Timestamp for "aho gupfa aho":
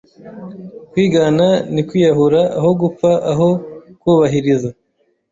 2.57-3.49